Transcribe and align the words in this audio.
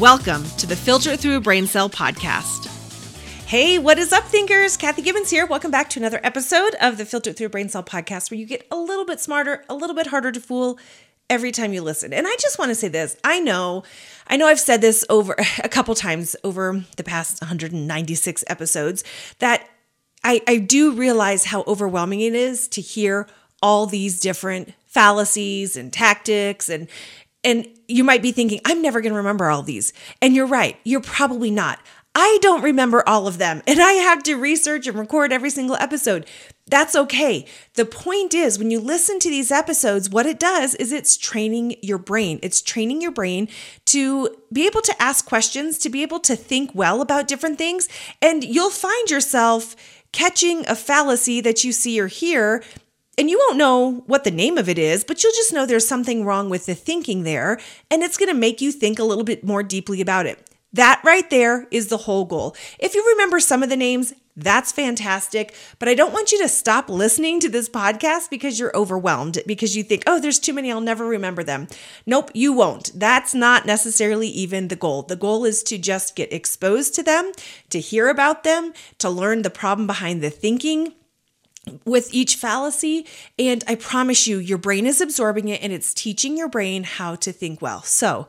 Welcome 0.00 0.44
to 0.58 0.66
the 0.68 0.76
Filter 0.76 1.16
Through 1.16 1.38
a 1.38 1.40
Brain 1.40 1.66
Cell 1.66 1.90
podcast. 1.90 2.68
Hey, 3.46 3.80
what 3.80 3.98
is 3.98 4.12
up, 4.12 4.22
thinkers? 4.26 4.76
Kathy 4.76 5.02
Gibbons 5.02 5.28
here. 5.28 5.44
Welcome 5.44 5.72
back 5.72 5.90
to 5.90 5.98
another 5.98 6.20
episode 6.22 6.76
of 6.80 6.98
the 6.98 7.04
Filter 7.04 7.32
Through 7.32 7.48
a 7.48 7.50
Brain 7.50 7.68
Cell 7.68 7.82
podcast 7.82 8.30
where 8.30 8.38
you 8.38 8.46
get 8.46 8.64
a 8.70 8.76
little 8.76 9.04
bit 9.04 9.18
smarter, 9.18 9.64
a 9.68 9.74
little 9.74 9.96
bit 9.96 10.06
harder 10.06 10.30
to 10.30 10.38
fool 10.38 10.78
every 11.28 11.50
time 11.50 11.72
you 11.72 11.82
listen. 11.82 12.12
And 12.12 12.28
I 12.28 12.36
just 12.38 12.60
want 12.60 12.68
to 12.68 12.76
say 12.76 12.86
this. 12.86 13.16
I 13.24 13.40
know, 13.40 13.82
I 14.28 14.36
know 14.36 14.46
I've 14.46 14.60
said 14.60 14.80
this 14.80 15.04
over 15.10 15.34
a 15.64 15.68
couple 15.68 15.96
times 15.96 16.36
over 16.44 16.84
the 16.96 17.02
past 17.02 17.42
196 17.42 18.44
episodes 18.46 19.02
that 19.40 19.68
I, 20.22 20.42
I 20.46 20.58
do 20.58 20.92
realize 20.92 21.46
how 21.46 21.64
overwhelming 21.66 22.20
it 22.20 22.36
is 22.36 22.68
to 22.68 22.80
hear 22.80 23.26
all 23.60 23.86
these 23.86 24.20
different 24.20 24.74
fallacies 24.86 25.76
and 25.76 25.92
tactics 25.92 26.68
and 26.68 26.86
and 27.44 27.66
you 27.86 28.04
might 28.04 28.22
be 28.22 28.32
thinking, 28.32 28.60
I'm 28.64 28.82
never 28.82 29.00
going 29.00 29.12
to 29.12 29.18
remember 29.18 29.50
all 29.50 29.62
these. 29.62 29.92
And 30.20 30.34
you're 30.34 30.46
right, 30.46 30.76
you're 30.84 31.00
probably 31.00 31.50
not. 31.50 31.80
I 32.14 32.38
don't 32.42 32.62
remember 32.62 33.08
all 33.08 33.28
of 33.28 33.38
them, 33.38 33.62
and 33.66 33.80
I 33.80 33.92
have 33.92 34.24
to 34.24 34.34
research 34.34 34.88
and 34.88 34.98
record 34.98 35.32
every 35.32 35.50
single 35.50 35.76
episode. 35.76 36.26
That's 36.66 36.96
okay. 36.96 37.46
The 37.74 37.84
point 37.84 38.34
is, 38.34 38.58
when 38.58 38.72
you 38.72 38.80
listen 38.80 39.20
to 39.20 39.30
these 39.30 39.52
episodes, 39.52 40.10
what 40.10 40.26
it 40.26 40.40
does 40.40 40.74
is 40.74 40.90
it's 40.90 41.16
training 41.16 41.76
your 41.80 41.98
brain. 41.98 42.40
It's 42.42 42.60
training 42.60 43.02
your 43.02 43.12
brain 43.12 43.48
to 43.86 44.34
be 44.52 44.66
able 44.66 44.82
to 44.82 45.00
ask 45.00 45.26
questions, 45.26 45.78
to 45.78 45.88
be 45.88 46.02
able 46.02 46.18
to 46.20 46.34
think 46.34 46.72
well 46.74 47.00
about 47.00 47.28
different 47.28 47.56
things, 47.56 47.88
and 48.20 48.42
you'll 48.42 48.70
find 48.70 49.10
yourself 49.10 49.76
catching 50.10 50.66
a 50.66 50.74
fallacy 50.74 51.40
that 51.40 51.62
you 51.62 51.70
see 51.70 52.00
or 52.00 52.08
hear 52.08 52.64
and 53.18 53.28
you 53.28 53.38
won't 53.38 53.58
know 53.58 54.04
what 54.06 54.24
the 54.24 54.30
name 54.30 54.56
of 54.56 54.68
it 54.68 54.78
is, 54.78 55.04
but 55.04 55.22
you'll 55.22 55.32
just 55.32 55.52
know 55.52 55.66
there's 55.66 55.86
something 55.86 56.24
wrong 56.24 56.48
with 56.48 56.66
the 56.66 56.74
thinking 56.74 57.24
there, 57.24 57.58
and 57.90 58.02
it's 58.02 58.16
going 58.16 58.30
to 58.30 58.34
make 58.34 58.60
you 58.60 58.72
think 58.72 58.98
a 58.98 59.04
little 59.04 59.24
bit 59.24 59.44
more 59.44 59.62
deeply 59.62 60.00
about 60.00 60.26
it. 60.26 60.48
That 60.72 61.00
right 61.04 61.28
there 61.28 61.66
is 61.70 61.88
the 61.88 61.96
whole 61.96 62.24
goal. 62.24 62.54
If 62.78 62.94
you 62.94 63.04
remember 63.08 63.40
some 63.40 63.62
of 63.62 63.70
the 63.70 63.76
names, 63.76 64.12
that's 64.36 64.70
fantastic. 64.70 65.54
But 65.80 65.88
I 65.88 65.94
don't 65.94 66.12
want 66.12 66.30
you 66.30 66.40
to 66.42 66.48
stop 66.48 66.88
listening 66.88 67.40
to 67.40 67.48
this 67.48 67.68
podcast 67.68 68.30
because 68.30 68.60
you're 68.60 68.76
overwhelmed, 68.76 69.38
because 69.46 69.76
you 69.76 69.82
think, 69.82 70.04
oh, 70.06 70.20
there's 70.20 70.38
too 70.38 70.52
many, 70.52 70.70
I'll 70.70 70.80
never 70.80 71.04
remember 71.04 71.42
them. 71.42 71.66
Nope, 72.06 72.30
you 72.34 72.52
won't. 72.52 72.92
That's 72.94 73.34
not 73.34 73.66
necessarily 73.66 74.28
even 74.28 74.68
the 74.68 74.76
goal. 74.76 75.02
The 75.02 75.16
goal 75.16 75.44
is 75.44 75.64
to 75.64 75.78
just 75.78 76.14
get 76.14 76.32
exposed 76.32 76.94
to 76.94 77.02
them, 77.02 77.32
to 77.70 77.80
hear 77.80 78.08
about 78.08 78.44
them, 78.44 78.74
to 78.98 79.10
learn 79.10 79.42
the 79.42 79.50
problem 79.50 79.88
behind 79.88 80.22
the 80.22 80.30
thinking, 80.30 80.92
with 81.84 82.12
each 82.12 82.36
fallacy. 82.36 83.06
And 83.38 83.64
I 83.66 83.74
promise 83.74 84.26
you, 84.26 84.38
your 84.38 84.58
brain 84.58 84.86
is 84.86 85.00
absorbing 85.00 85.48
it 85.48 85.62
and 85.62 85.72
it's 85.72 85.94
teaching 85.94 86.36
your 86.36 86.48
brain 86.48 86.84
how 86.84 87.14
to 87.16 87.32
think 87.32 87.62
well. 87.62 87.82
So, 87.82 88.26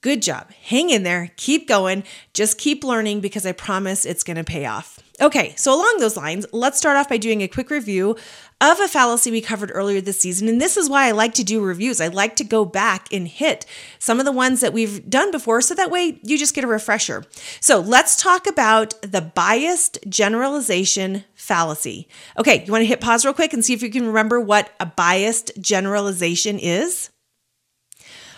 good 0.00 0.22
job. 0.22 0.50
Hang 0.64 0.90
in 0.90 1.02
there. 1.02 1.32
Keep 1.36 1.68
going. 1.68 2.04
Just 2.32 2.58
keep 2.58 2.84
learning 2.84 3.20
because 3.20 3.46
I 3.46 3.52
promise 3.52 4.04
it's 4.04 4.24
going 4.24 4.36
to 4.36 4.44
pay 4.44 4.66
off. 4.66 5.03
Okay, 5.20 5.54
so 5.56 5.72
along 5.72 5.98
those 5.98 6.16
lines, 6.16 6.44
let's 6.50 6.76
start 6.76 6.96
off 6.96 7.08
by 7.08 7.18
doing 7.18 7.40
a 7.40 7.48
quick 7.48 7.70
review 7.70 8.16
of 8.60 8.80
a 8.80 8.88
fallacy 8.88 9.30
we 9.30 9.40
covered 9.40 9.70
earlier 9.72 10.00
this 10.00 10.18
season. 10.18 10.48
And 10.48 10.60
this 10.60 10.76
is 10.76 10.90
why 10.90 11.06
I 11.06 11.12
like 11.12 11.34
to 11.34 11.44
do 11.44 11.62
reviews. 11.62 12.00
I 12.00 12.08
like 12.08 12.34
to 12.36 12.44
go 12.44 12.64
back 12.64 13.12
and 13.12 13.28
hit 13.28 13.64
some 14.00 14.18
of 14.18 14.24
the 14.24 14.32
ones 14.32 14.60
that 14.60 14.72
we've 14.72 15.08
done 15.08 15.30
before 15.30 15.60
so 15.60 15.74
that 15.74 15.90
way 15.90 16.18
you 16.24 16.36
just 16.36 16.54
get 16.54 16.64
a 16.64 16.66
refresher. 16.66 17.24
So 17.60 17.78
let's 17.78 18.16
talk 18.16 18.48
about 18.48 19.00
the 19.02 19.20
biased 19.20 19.98
generalization 20.08 21.24
fallacy. 21.34 22.08
Okay, 22.36 22.64
you 22.64 22.72
want 22.72 22.82
to 22.82 22.86
hit 22.86 23.00
pause 23.00 23.24
real 23.24 23.34
quick 23.34 23.52
and 23.52 23.64
see 23.64 23.74
if 23.74 23.82
you 23.82 23.90
can 23.90 24.06
remember 24.08 24.40
what 24.40 24.72
a 24.80 24.86
biased 24.86 25.52
generalization 25.60 26.58
is? 26.58 27.10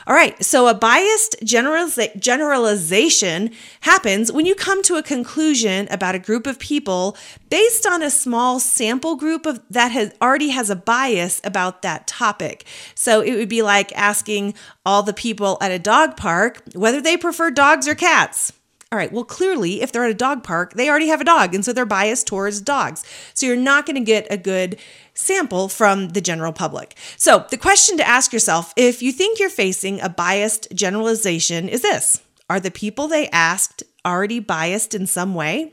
All 0.08 0.14
right, 0.14 0.40
so 0.44 0.68
a 0.68 0.74
biased 0.74 1.34
generaliza- 1.42 2.16
generalization 2.20 3.50
happens 3.80 4.30
when 4.30 4.46
you 4.46 4.54
come 4.54 4.80
to 4.84 4.94
a 4.94 5.02
conclusion 5.02 5.88
about 5.90 6.14
a 6.14 6.20
group 6.20 6.46
of 6.46 6.60
people 6.60 7.16
based 7.50 7.84
on 7.84 8.04
a 8.04 8.10
small 8.10 8.60
sample 8.60 9.16
group 9.16 9.46
of 9.46 9.60
that 9.68 9.90
has 9.90 10.14
already 10.22 10.50
has 10.50 10.70
a 10.70 10.76
bias 10.76 11.40
about 11.42 11.82
that 11.82 12.06
topic. 12.06 12.64
So 12.94 13.20
it 13.20 13.34
would 13.34 13.48
be 13.48 13.62
like 13.62 13.92
asking 13.98 14.54
all 14.84 15.02
the 15.02 15.12
people 15.12 15.58
at 15.60 15.72
a 15.72 15.78
dog 15.80 16.16
park 16.16 16.62
whether 16.72 17.00
they 17.00 17.16
prefer 17.16 17.50
dogs 17.50 17.88
or 17.88 17.96
cats. 17.96 18.52
All 18.92 18.98
right, 18.98 19.12
well, 19.12 19.24
clearly, 19.24 19.82
if 19.82 19.90
they're 19.90 20.04
at 20.04 20.12
a 20.12 20.14
dog 20.14 20.44
park, 20.44 20.74
they 20.74 20.88
already 20.88 21.08
have 21.08 21.20
a 21.20 21.24
dog, 21.24 21.56
and 21.56 21.64
so 21.64 21.72
they're 21.72 21.84
biased 21.84 22.28
towards 22.28 22.60
dogs. 22.60 23.04
So 23.34 23.44
you're 23.44 23.56
not 23.56 23.84
going 23.84 23.96
to 23.96 24.00
get 24.00 24.28
a 24.30 24.36
good 24.36 24.78
sample 25.12 25.68
from 25.68 26.10
the 26.10 26.20
general 26.20 26.52
public. 26.52 26.96
So 27.16 27.46
the 27.50 27.56
question 27.56 27.96
to 27.96 28.06
ask 28.06 28.32
yourself 28.32 28.72
if 28.76 29.02
you 29.02 29.10
think 29.10 29.40
you're 29.40 29.50
facing 29.50 30.00
a 30.00 30.08
biased 30.08 30.68
generalization 30.72 31.68
is 31.68 31.82
this 31.82 32.22
Are 32.48 32.60
the 32.60 32.70
people 32.70 33.08
they 33.08 33.28
asked 33.30 33.82
already 34.04 34.38
biased 34.38 34.94
in 34.94 35.08
some 35.08 35.34
way? 35.34 35.72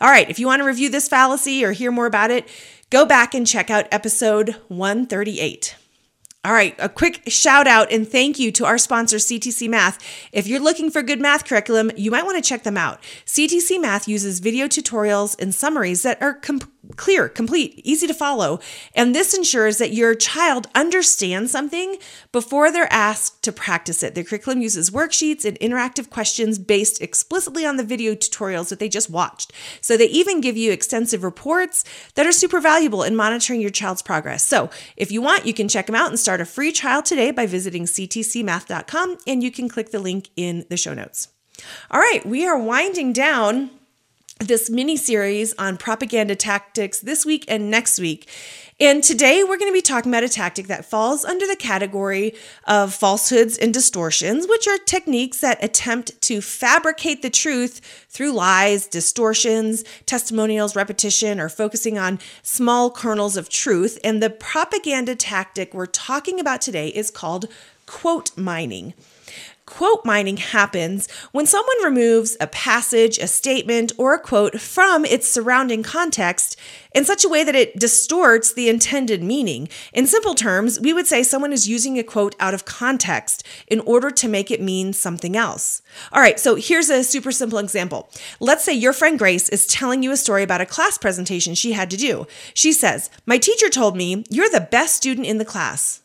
All 0.00 0.10
right, 0.10 0.28
if 0.28 0.38
you 0.38 0.46
want 0.46 0.60
to 0.60 0.66
review 0.66 0.90
this 0.90 1.08
fallacy 1.08 1.64
or 1.64 1.72
hear 1.72 1.90
more 1.90 2.06
about 2.06 2.30
it, 2.30 2.46
go 2.90 3.06
back 3.06 3.32
and 3.34 3.46
check 3.46 3.70
out 3.70 3.86
episode 3.90 4.56
138. 4.68 5.76
All 6.44 6.52
right, 6.52 6.74
a 6.80 6.88
quick 6.88 7.22
shout 7.28 7.68
out 7.68 7.92
and 7.92 8.06
thank 8.06 8.36
you 8.36 8.50
to 8.50 8.64
our 8.64 8.76
sponsor, 8.76 9.18
CTC 9.18 9.68
Math. 9.68 10.02
If 10.32 10.48
you're 10.48 10.58
looking 10.58 10.90
for 10.90 11.00
good 11.00 11.20
math 11.20 11.44
curriculum, 11.44 11.92
you 11.96 12.10
might 12.10 12.24
want 12.24 12.42
to 12.42 12.48
check 12.48 12.64
them 12.64 12.76
out. 12.76 13.00
CTC 13.26 13.80
Math 13.80 14.08
uses 14.08 14.40
video 14.40 14.66
tutorials 14.66 15.40
and 15.40 15.54
summaries 15.54 16.02
that 16.02 16.20
are 16.20 16.34
com- 16.34 16.71
clear, 16.96 17.28
complete, 17.28 17.80
easy 17.84 18.06
to 18.06 18.14
follow. 18.14 18.60
And 18.94 19.14
this 19.14 19.34
ensures 19.34 19.78
that 19.78 19.92
your 19.92 20.14
child 20.14 20.68
understands 20.74 21.52
something 21.52 21.96
before 22.32 22.70
they're 22.70 22.92
asked 22.92 23.42
to 23.44 23.52
practice 23.52 24.02
it. 24.02 24.14
The 24.14 24.24
curriculum 24.24 24.60
uses 24.60 24.90
worksheets 24.90 25.44
and 25.44 25.58
interactive 25.60 26.10
questions 26.10 26.58
based 26.58 27.00
explicitly 27.00 27.64
on 27.64 27.76
the 27.76 27.84
video 27.84 28.14
tutorials 28.14 28.68
that 28.68 28.78
they 28.78 28.88
just 28.88 29.10
watched. 29.10 29.52
So 29.80 29.96
they 29.96 30.06
even 30.06 30.40
give 30.40 30.56
you 30.56 30.72
extensive 30.72 31.22
reports 31.22 31.84
that 32.14 32.26
are 32.26 32.32
super 32.32 32.60
valuable 32.60 33.02
in 33.02 33.16
monitoring 33.16 33.60
your 33.60 33.70
child's 33.70 34.02
progress. 34.02 34.46
So 34.46 34.70
if 34.96 35.12
you 35.12 35.22
want, 35.22 35.46
you 35.46 35.54
can 35.54 35.68
check 35.68 35.86
them 35.86 35.94
out 35.94 36.10
and 36.10 36.18
start 36.18 36.40
a 36.40 36.44
free 36.44 36.72
trial 36.72 37.02
today 37.02 37.30
by 37.30 37.46
visiting 37.46 37.84
ctcmath.com 37.84 39.18
and 39.26 39.42
you 39.42 39.50
can 39.50 39.68
click 39.68 39.90
the 39.90 39.98
link 39.98 40.30
in 40.36 40.66
the 40.68 40.76
show 40.76 40.94
notes. 40.94 41.28
All 41.90 42.00
right, 42.00 42.24
we 42.26 42.46
are 42.46 42.58
winding 42.58 43.12
down 43.12 43.70
this 44.46 44.68
mini 44.70 44.96
series 44.96 45.54
on 45.54 45.76
propaganda 45.76 46.34
tactics 46.34 47.00
this 47.00 47.24
week 47.24 47.44
and 47.48 47.70
next 47.70 47.98
week. 47.98 48.28
And 48.80 49.04
today 49.04 49.44
we're 49.44 49.58
going 49.58 49.70
to 49.70 49.72
be 49.72 49.82
talking 49.82 50.10
about 50.10 50.24
a 50.24 50.28
tactic 50.28 50.66
that 50.66 50.84
falls 50.84 51.24
under 51.24 51.46
the 51.46 51.54
category 51.54 52.34
of 52.64 52.92
falsehoods 52.92 53.56
and 53.56 53.72
distortions, 53.72 54.48
which 54.48 54.66
are 54.66 54.78
techniques 54.78 55.40
that 55.40 55.62
attempt 55.62 56.20
to 56.22 56.40
fabricate 56.40 57.22
the 57.22 57.30
truth 57.30 57.80
through 58.08 58.32
lies, 58.32 58.88
distortions, 58.88 59.84
testimonials, 60.06 60.74
repetition, 60.74 61.38
or 61.38 61.48
focusing 61.48 61.96
on 61.96 62.18
small 62.42 62.90
kernels 62.90 63.36
of 63.36 63.48
truth. 63.48 63.98
And 64.02 64.22
the 64.22 64.30
propaganda 64.30 65.14
tactic 65.14 65.72
we're 65.74 65.86
talking 65.86 66.40
about 66.40 66.60
today 66.60 66.88
is 66.88 67.10
called 67.10 67.46
quote 67.86 68.36
mining. 68.36 68.94
Quote 69.64 70.04
mining 70.04 70.38
happens 70.38 71.08
when 71.30 71.46
someone 71.46 71.84
removes 71.84 72.36
a 72.40 72.48
passage, 72.48 73.16
a 73.18 73.28
statement, 73.28 73.92
or 73.96 74.12
a 74.12 74.18
quote 74.18 74.60
from 74.60 75.04
its 75.04 75.30
surrounding 75.30 75.84
context 75.84 76.58
in 76.94 77.04
such 77.04 77.24
a 77.24 77.28
way 77.28 77.44
that 77.44 77.54
it 77.54 77.78
distorts 77.78 78.52
the 78.52 78.68
intended 78.68 79.22
meaning. 79.22 79.68
In 79.92 80.08
simple 80.08 80.34
terms, 80.34 80.80
we 80.80 80.92
would 80.92 81.06
say 81.06 81.22
someone 81.22 81.52
is 81.52 81.68
using 81.68 81.96
a 81.96 82.02
quote 82.02 82.34
out 82.40 82.54
of 82.54 82.64
context 82.64 83.46
in 83.68 83.80
order 83.80 84.10
to 84.10 84.28
make 84.28 84.50
it 84.50 84.60
mean 84.60 84.92
something 84.92 85.36
else. 85.36 85.80
All 86.12 86.20
right, 86.20 86.40
so 86.40 86.56
here's 86.56 86.90
a 86.90 87.04
super 87.04 87.30
simple 87.30 87.58
example. 87.58 88.10
Let's 88.40 88.64
say 88.64 88.74
your 88.74 88.92
friend 88.92 89.18
Grace 89.18 89.48
is 89.48 89.66
telling 89.66 90.02
you 90.02 90.10
a 90.10 90.16
story 90.16 90.42
about 90.42 90.60
a 90.60 90.66
class 90.66 90.98
presentation 90.98 91.54
she 91.54 91.72
had 91.72 91.88
to 91.90 91.96
do. 91.96 92.26
She 92.52 92.72
says, 92.72 93.10
My 93.26 93.38
teacher 93.38 93.68
told 93.68 93.96
me 93.96 94.24
you're 94.28 94.50
the 94.50 94.68
best 94.70 94.96
student 94.96 95.26
in 95.26 95.38
the 95.38 95.44
class. 95.44 96.01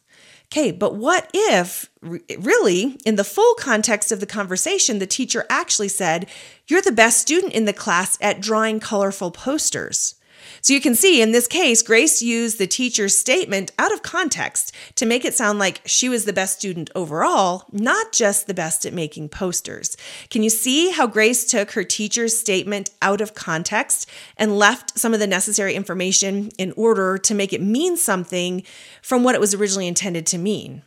Okay, 0.52 0.72
but 0.72 0.96
what 0.96 1.30
if, 1.34 1.90
really, 2.02 2.98
in 3.06 3.18
the 3.18 3.26
full 3.26 3.54
context 3.56 4.14
of 4.14 4.22
the 4.22 4.26
conversation, 4.26 5.00
the 5.00 5.06
teacher 5.06 5.46
actually 5.50 5.90
said, 5.90 6.28
You're 6.68 6.82
the 6.82 6.92
best 6.92 7.18
student 7.20 7.54
in 7.54 7.66
the 7.66 7.74
class 7.74 8.18
at 8.22 8.40
drawing 8.40 8.80
colorful 8.80 9.32
posters? 9.32 10.16
So 10.62 10.74
you 10.74 10.82
can 10.82 10.96
see 10.96 11.22
in 11.22 11.32
this 11.32 11.48
case, 11.48 11.82
Grace 11.82 12.22
used 12.22 12.58
the 12.58 12.68
teacher's 12.68 13.16
statement 13.16 13.72
out 13.78 13.94
of 13.94 14.02
context 14.02 14.74
to 14.96 15.06
make 15.06 15.26
it 15.26 15.34
sound 15.34 15.60
like 15.60 15.82
she 15.86 16.10
was 16.10 16.26
the 16.26 16.34
best 16.34 16.60
student 16.60 16.90
overall, 16.96 17.66
not 17.72 18.12
just 18.12 18.48
the 18.48 18.54
best 18.54 18.86
at 18.86 18.94
making 18.94 19.30
posters. 19.30 19.98
Can 20.30 20.44
you 20.44 20.50
see 20.50 20.92
how 20.92 21.08
Grace 21.08 21.46
took 21.46 21.72
her 21.72 21.84
teacher's 21.84 22.38
statement 22.38 22.92
out 23.02 23.22
of 23.22 23.34
context 23.34 24.10
and 24.38 24.58
left 24.58 24.98
some 24.98 25.14
of 25.14 25.20
the 25.20 25.28
necessary 25.28 25.76
information 25.76 26.50
in 26.58 26.72
order 26.74 27.18
to 27.18 27.34
make 27.34 27.54
it 27.54 27.62
mean 27.62 27.98
something 27.98 28.64
from 29.02 29.24
what 29.24 29.36
it 29.36 29.42
was 29.42 29.54
originally 29.54 29.88
intended 29.88 30.26
to 30.28 30.38
mean? 30.38 30.84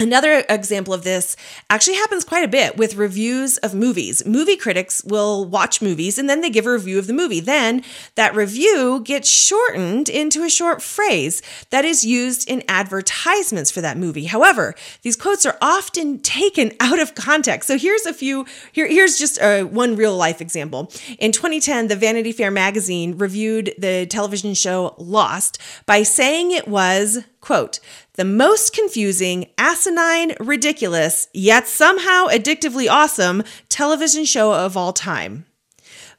Another 0.00 0.44
example 0.48 0.94
of 0.94 1.02
this 1.02 1.34
actually 1.68 1.96
happens 1.96 2.24
quite 2.24 2.44
a 2.44 2.48
bit 2.48 2.76
with 2.76 2.94
reviews 2.94 3.56
of 3.58 3.74
movies. 3.74 4.24
Movie 4.24 4.56
critics 4.56 5.02
will 5.02 5.44
watch 5.44 5.82
movies 5.82 6.18
and 6.18 6.30
then 6.30 6.40
they 6.40 6.50
give 6.50 6.66
a 6.66 6.72
review 6.72 7.00
of 7.00 7.08
the 7.08 7.12
movie. 7.12 7.40
Then 7.40 7.82
that 8.14 8.32
review 8.32 9.00
gets 9.00 9.28
shortened 9.28 10.08
into 10.08 10.44
a 10.44 10.50
short 10.50 10.82
phrase 10.82 11.42
that 11.70 11.84
is 11.84 12.04
used 12.04 12.48
in 12.48 12.62
advertisements 12.68 13.72
for 13.72 13.80
that 13.80 13.96
movie. 13.96 14.26
However, 14.26 14.76
these 15.02 15.16
quotes 15.16 15.44
are 15.44 15.58
often 15.60 16.20
taken 16.20 16.72
out 16.80 17.00
of 17.00 17.16
context. 17.16 17.66
So 17.66 17.76
here's 17.76 18.06
a 18.06 18.14
few, 18.14 18.46
here, 18.70 18.86
here's 18.86 19.18
just 19.18 19.40
a, 19.40 19.64
one 19.64 19.96
real 19.96 20.16
life 20.16 20.40
example. 20.40 20.92
In 21.18 21.32
2010, 21.32 21.88
the 21.88 21.96
Vanity 21.96 22.30
Fair 22.30 22.52
magazine 22.52 23.18
reviewed 23.18 23.74
the 23.78 24.06
television 24.06 24.54
show 24.54 24.94
Lost 24.96 25.58
by 25.86 26.04
saying 26.04 26.52
it 26.52 26.68
was 26.68 27.24
Quote, 27.40 27.78
the 28.14 28.24
most 28.24 28.72
confusing, 28.72 29.50
asinine, 29.56 30.34
ridiculous, 30.40 31.28
yet 31.32 31.68
somehow 31.68 32.26
addictively 32.26 32.88
awesome 32.90 33.42
television 33.68 34.24
show 34.24 34.52
of 34.52 34.76
all 34.76 34.92
time. 34.92 35.46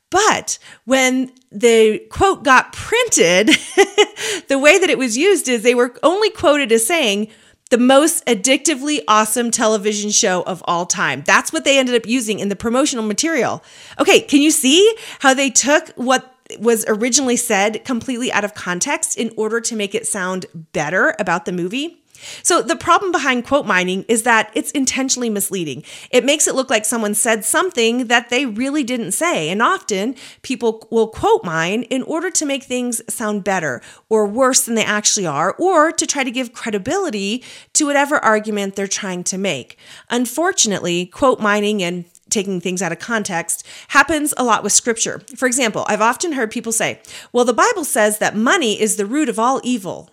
But 0.10 0.58
when 0.86 1.32
the 1.52 2.00
quote 2.10 2.44
got 2.44 2.74
printed, 2.74 3.48
the 4.48 4.60
way 4.60 4.80
that 4.80 4.90
it 4.90 4.98
was 4.98 5.18
used 5.18 5.48
is 5.48 5.62
they 5.62 5.76
were 5.76 5.94
only 6.02 6.30
quoted 6.32 6.72
as 6.72 6.86
saying, 6.86 7.28
the 7.70 7.78
most 7.78 8.26
addictively 8.26 9.02
awesome 9.08 9.52
television 9.52 10.10
show 10.10 10.42
of 10.44 10.64
all 10.68 10.86
time. 10.86 11.24
That's 11.26 11.54
what 11.54 11.66
they 11.66 11.78
ended 11.78 11.96
up 11.96 12.08
using 12.08 12.40
in 12.40 12.50
the 12.50 12.56
promotional 12.56 13.06
material. 13.06 13.64
Okay, 14.00 14.22
can 14.22 14.42
you 14.42 14.52
see 14.52 14.96
how 15.20 15.36
they 15.36 15.52
took 15.52 15.90
what 15.90 16.36
was 16.58 16.86
originally 16.88 17.36
said 17.36 17.84
completely 17.86 18.32
out 18.32 18.44
of 18.44 18.54
context 18.54 19.18
in 19.18 19.32
order 19.38 19.62
to 19.62 19.76
make 19.76 19.94
it 19.94 20.08
sound 20.08 20.46
better 20.74 21.16
about 21.20 21.46
the 21.46 21.52
movie. 21.52 22.00
So, 22.44 22.62
the 22.62 22.76
problem 22.76 23.12
behind 23.12 23.46
quote 23.46 23.66
mining 23.66 24.04
is 24.08 24.24
that 24.24 24.52
it's 24.54 24.72
intentionally 24.72 25.30
misleading. 25.30 25.84
It 26.12 26.26
makes 26.26 26.48
it 26.48 26.56
look 26.56 26.70
like 26.70 26.86
someone 26.86 27.14
said 27.14 27.46
something 27.46 28.08
that 28.08 28.30
they 28.30 28.46
really 28.46 28.84
didn't 28.84 29.14
say. 29.14 29.50
And 29.50 29.62
often 29.62 30.16
people 30.42 30.88
will 30.92 31.08
quote 31.08 31.44
mine 31.44 31.84
in 31.84 32.04
order 32.04 32.30
to 32.32 32.46
make 32.46 32.64
things 32.64 33.02
sound 33.14 33.44
better 33.44 33.82
or 34.10 34.26
worse 34.28 34.66
than 34.66 34.76
they 34.76 34.84
actually 34.84 35.28
are, 35.28 35.56
or 35.58 35.92
to 35.92 36.06
try 36.06 36.24
to 36.24 36.32
give 36.32 36.54
credibility 36.54 37.44
to 37.74 37.86
whatever 37.86 38.18
argument 38.18 38.76
they're 38.76 38.88
trying 38.88 39.24
to 39.26 39.38
make. 39.38 39.78
Unfortunately, 40.10 41.06
quote 41.06 41.40
mining 41.40 41.82
and 41.82 42.06
taking 42.30 42.62
things 42.62 42.82
out 42.82 42.92
of 42.92 43.00
context 43.00 43.66
happens 43.90 44.34
a 44.38 44.44
lot 44.44 44.64
with 44.64 44.74
scripture. 44.74 45.22
For 45.36 45.46
example, 45.46 45.86
I've 45.88 46.02
often 46.02 46.34
heard 46.34 46.52
people 46.52 46.72
say, 46.72 47.02
well, 47.32 47.46
the 47.46 47.54
Bible 47.54 47.84
says 47.84 48.20
that 48.20 48.36
money 48.36 48.80
is 48.80 48.96
the 48.96 49.06
root 49.06 49.30
of 49.30 49.40
all 49.40 49.60
evil. 49.64 50.10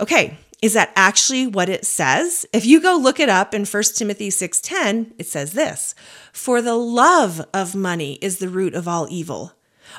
Okay, 0.00 0.38
is 0.62 0.72
that 0.72 0.92
actually 0.96 1.46
what 1.46 1.68
it 1.68 1.84
says? 1.84 2.46
If 2.52 2.64
you 2.64 2.80
go 2.80 2.96
look 2.96 3.20
it 3.20 3.28
up 3.28 3.54
in 3.54 3.64
1 3.64 3.82
Timothy 3.94 4.30
6:10, 4.30 5.12
it 5.18 5.26
says 5.26 5.52
this, 5.52 5.94
"For 6.32 6.62
the 6.62 6.76
love 6.76 7.44
of 7.52 7.74
money 7.74 8.18
is 8.22 8.38
the 8.38 8.48
root 8.48 8.74
of 8.74 8.88
all 8.88 9.06
evil." 9.10 9.52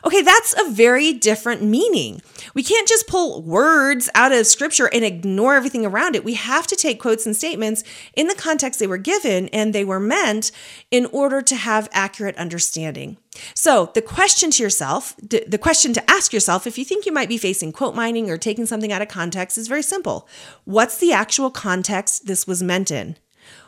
Okay, 0.06 0.22
that's 0.22 0.54
a 0.60 0.70
very 0.70 1.14
different 1.14 1.64
meaning. 1.64 2.22
We 2.54 2.64
can't 2.64 2.88
just 2.88 3.08
pull 3.08 3.42
words 3.42 4.10
out 4.14 4.32
of 4.32 4.48
scripture 4.48 4.90
and 4.94 5.04
ignore 5.04 5.56
everything 5.56 5.86
around 5.86 6.16
it. 6.16 6.24
We 6.24 6.36
have 6.36 6.68
to 6.68 6.76
take 6.76 7.00
quotes 7.00 7.26
and 7.26 7.36
statements 7.36 7.84
in 8.14 8.28
the 8.28 8.36
context 8.36 8.80
they 8.80 8.88
were 8.88 8.98
given 8.98 9.48
and 9.50 9.74
they 9.74 9.86
were 9.86 10.00
meant 10.00 10.52
in 10.92 11.08
order 11.08 11.42
to 11.42 11.56
have 11.56 11.90
accurate 11.92 12.38
understanding. 12.38 13.18
So, 13.54 13.92
the 13.94 14.02
question 14.02 14.50
to 14.52 14.64
yourself, 14.64 15.16
the 15.18 15.60
question 15.62 15.94
to 15.94 16.10
ask 16.10 16.34
yourself 16.34 16.66
if 16.66 16.78
you 16.78 16.86
think 16.86 17.06
you 17.06 17.12
might 17.12 17.30
be 17.30 17.38
facing 17.38 17.72
quote 17.72 17.96
mining 17.96 18.30
or 18.30 18.38
taking 18.38 18.66
something 18.66 18.92
out 18.92 19.02
of 19.02 19.08
context 19.10 19.58
is 19.58 19.68
very 19.68 19.84
simple. 19.84 20.28
What's 20.66 20.98
the 20.98 21.14
actual 21.14 21.52
context 21.52 22.26
this 22.26 22.48
was 22.48 22.64
meant 22.64 22.90
in? 22.90 23.18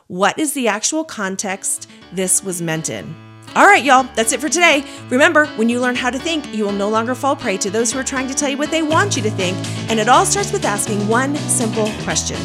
What 0.07 0.39
is 0.39 0.53
the 0.53 0.67
actual 0.67 1.03
context 1.03 1.87
this 2.11 2.43
was 2.43 2.63
meant 2.63 2.89
in? 2.89 3.28
All 3.55 3.65
right, 3.65 3.83
y'all, 3.83 4.03
that's 4.13 4.31
it 4.31 4.39
for 4.39 4.47
today. 4.47 4.85
Remember, 5.09 5.47
when 5.55 5.69
you 5.69 5.79
learn 5.79 5.95
how 5.95 6.11
to 6.11 6.19
think, 6.19 6.53
you 6.53 6.65
will 6.65 6.71
no 6.71 6.87
longer 6.87 7.15
fall 7.15 7.35
prey 7.35 7.57
to 7.57 7.71
those 7.71 7.91
who 7.91 7.99
are 7.99 8.03
trying 8.03 8.27
to 8.27 8.35
tell 8.35 8.47
you 8.47 8.57
what 8.57 8.69
they 8.69 8.83
want 8.83 9.17
you 9.17 9.23
to 9.23 9.31
think. 9.31 9.57
And 9.89 9.99
it 9.99 10.07
all 10.07 10.25
starts 10.25 10.51
with 10.51 10.63
asking 10.65 11.07
one 11.07 11.35
simple 11.35 11.91
question 12.03 12.37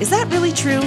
Is 0.00 0.08
that 0.10 0.26
really 0.32 0.52
true? 0.52 0.80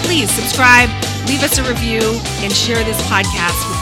Please 0.05 0.31
subscribe, 0.31 0.89
leave 1.27 1.43
us 1.43 1.59
a 1.59 1.65
review, 1.67 2.21
and 2.47 2.53
share 2.53 2.85
this 2.85 3.03
podcast 3.11 3.76